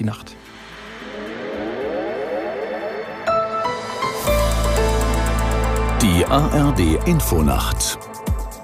[0.00, 0.34] die Nacht.
[6.02, 7.98] Die ARD Infonacht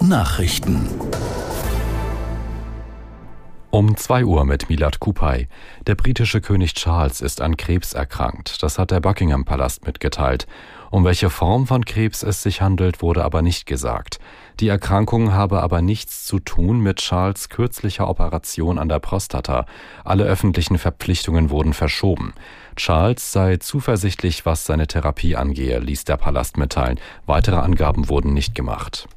[0.00, 0.88] Nachrichten
[3.70, 5.48] um 2 Uhr mit Milad Kupay.
[5.86, 8.62] Der britische König Charles ist an Krebs erkrankt.
[8.62, 10.46] Das hat der Buckingham Palast mitgeteilt.
[10.90, 14.18] Um welche Form von Krebs es sich handelt, wurde aber nicht gesagt.
[14.60, 19.66] Die Erkrankung habe aber nichts zu tun mit Charles kürzlicher Operation an der Prostata.
[20.04, 22.32] Alle öffentlichen Verpflichtungen wurden verschoben.
[22.76, 27.00] Charles sei zuversichtlich, was seine Therapie angehe, ließ der Palast mitteilen.
[27.26, 29.08] Weitere Angaben wurden nicht gemacht.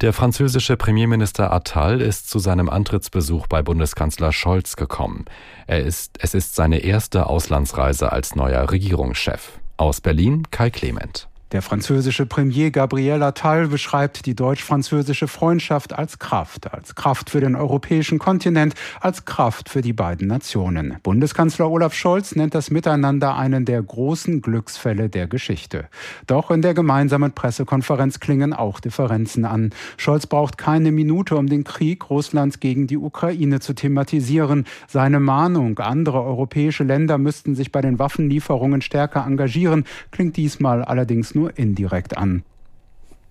[0.00, 5.24] Der französische Premierminister Attal ist zu seinem Antrittsbesuch bei Bundeskanzler Scholz gekommen.
[5.66, 9.58] Er ist, es ist seine erste Auslandsreise als neuer Regierungschef.
[9.78, 11.28] Aus Berlin Kai Clement.
[11.50, 17.56] Der französische Premier Gabriel Attal beschreibt die deutsch-französische Freundschaft als Kraft, als Kraft für den
[17.56, 20.96] europäischen Kontinent, als Kraft für die beiden Nationen.
[21.02, 25.88] Bundeskanzler Olaf Scholz nennt das Miteinander einen der großen Glücksfälle der Geschichte.
[26.26, 29.70] Doch in der gemeinsamen Pressekonferenz klingen auch Differenzen an.
[29.96, 34.66] Scholz braucht keine Minute, um den Krieg Russlands gegen die Ukraine zu thematisieren.
[34.86, 41.37] Seine Mahnung, andere europäische Länder müssten sich bei den Waffenlieferungen stärker engagieren, klingt diesmal allerdings
[41.38, 42.42] nur indirekt an.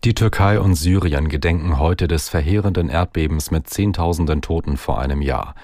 [0.03, 5.55] Die Türkei und Syrien gedenken heute des verheerenden Erdbebens mit Zehntausenden Toten vor einem Jahr.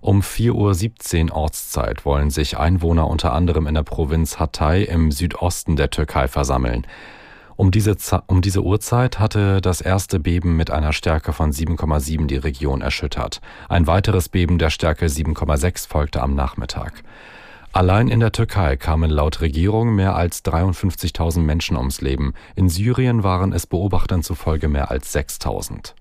[0.00, 5.76] Um 4.17 Uhr Ortszeit wollen sich Einwohner unter anderem in der Provinz Hatay im Südosten
[5.76, 6.86] der Türkei versammeln.
[7.54, 12.36] Um diese, um diese Uhrzeit hatte das erste Beben mit einer Stärke von 7,7 die
[12.38, 13.40] Region erschüttert.
[13.68, 17.04] Ein weiteres Beben der Stärke 7,6 folgte am Nachmittag.
[17.72, 22.34] Allein in der Türkei kamen laut Regierung mehr als 53.000 Menschen ums Leben.
[22.54, 25.94] In Syrien waren es Beobachtern zufolge mehr als 6.000.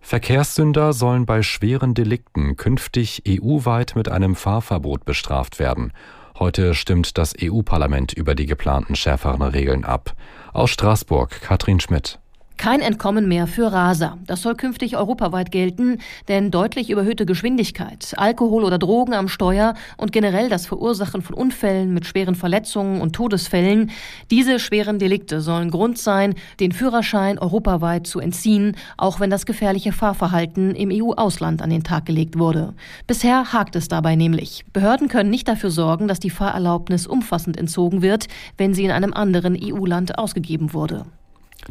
[0.00, 5.92] Verkehrssünder sollen bei schweren Delikten künftig EU-weit mit einem Fahrverbot bestraft werden.
[6.38, 10.14] Heute stimmt das EU-Parlament über die geplanten schärferen Regeln ab.
[10.52, 12.20] Aus Straßburg Katrin Schmidt.
[12.58, 14.18] Kein Entkommen mehr für Raser.
[14.26, 20.10] Das soll künftig europaweit gelten, denn deutlich überhöhte Geschwindigkeit, Alkohol oder Drogen am Steuer und
[20.10, 23.92] generell das Verursachen von Unfällen mit schweren Verletzungen und Todesfällen,
[24.32, 29.92] diese schweren Delikte sollen Grund sein, den Führerschein europaweit zu entziehen, auch wenn das gefährliche
[29.92, 32.74] Fahrverhalten im EU-Ausland an den Tag gelegt wurde.
[33.06, 34.64] Bisher hakt es dabei nämlich.
[34.72, 38.26] Behörden können nicht dafür sorgen, dass die Fahrerlaubnis umfassend entzogen wird,
[38.56, 41.06] wenn sie in einem anderen EU-Land ausgegeben wurde.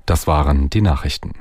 [0.06, 1.34] Das waren die Nachrichten.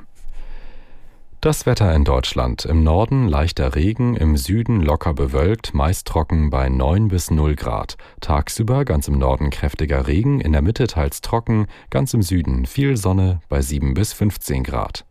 [1.39, 2.65] Das Wetter in Deutschland.
[2.65, 7.95] Im Norden leichter Regen, im Süden locker bewölkt, meist trocken bei 9 bis 0 Grad.
[8.21, 12.97] Tagsüber ganz im Norden kräftiger Regen, in der Mitte teils trocken, ganz im Süden viel
[12.97, 15.05] Sonne bei 7 bis 15 Grad.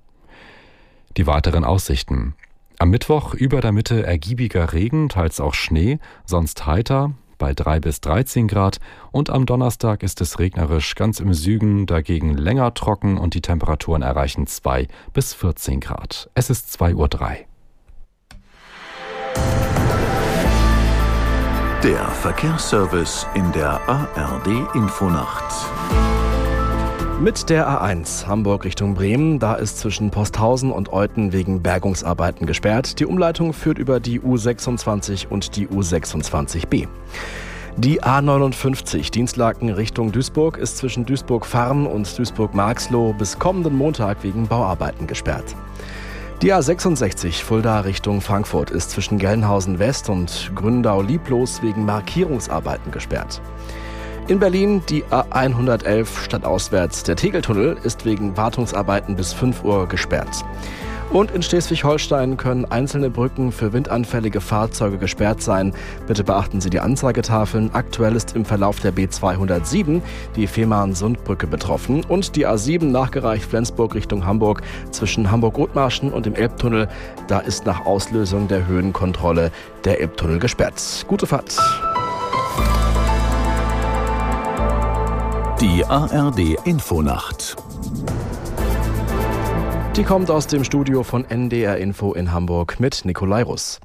[1.17, 2.35] Die weiteren Aussichten.
[2.79, 8.01] Am Mittwoch über der Mitte ergiebiger Regen, teils auch Schnee, sonst heiter, bei 3 bis
[8.01, 8.79] 13 Grad
[9.13, 14.03] und am Donnerstag ist es regnerisch, ganz im Süden dagegen länger trocken und die Temperaturen
[14.03, 16.31] erreichen 2 bis 14 Grad.
[16.35, 17.07] Es ist 2.03 Uhr.
[21.83, 26.16] Der Verkehrsservice in der ARD Infonacht.
[27.19, 33.01] Mit der A1 Hamburg Richtung Bremen, da ist zwischen Posthausen und Euten wegen Bergungsarbeiten gesperrt.
[33.01, 36.87] Die Umleitung führt über die U26 und die U26b.
[37.79, 45.07] Die A59 Dienstlaken Richtung Duisburg ist zwischen Duisburg-Farm und Duisburg-Marxloh bis kommenden Montag wegen Bauarbeiten
[45.07, 45.57] gesperrt.
[46.43, 53.41] Die A66 Fulda Richtung Frankfurt ist zwischen Gelnhausen West und Gründau-Lieblos wegen Markierungsarbeiten gesperrt.
[54.29, 57.05] In Berlin die A111 stadtauswärts.
[57.05, 60.45] Der Tegeltunnel ist wegen Wartungsarbeiten bis 5 Uhr gesperrt.
[61.13, 65.73] Und in Schleswig-Holstein können einzelne Brücken für windanfällige Fahrzeuge gesperrt sein.
[66.09, 67.71] Bitte beachten Sie die Anzeigetafeln.
[67.73, 70.03] Aktuell ist im Verlauf der B207
[70.35, 76.89] die Fehmarn-Sundbrücke betroffen und die A7 nachgereicht Flensburg Richtung Hamburg zwischen Hamburg-Othmarschen und dem Elbtunnel.
[77.29, 79.53] Da ist nach Auslösung der Höhenkontrolle
[79.85, 81.05] der Elbtunnel gesperrt.
[81.07, 81.57] Gute Fahrt.
[85.61, 87.57] Die ARD Infonacht.
[89.97, 93.81] Die kommt aus dem Studio von NDR Info in Hamburg mit Nikolai Russ.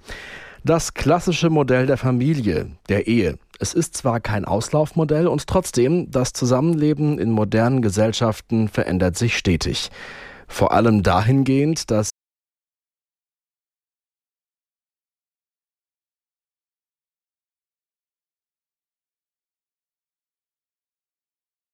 [0.65, 3.39] Das klassische Modell der Familie, der Ehe.
[3.59, 9.91] Es ist zwar kein Auslaufmodell und trotzdem, das Zusammenleben in modernen Gesellschaften verändert sich stetig.
[10.50, 12.11] Vor allem dahingehend, dass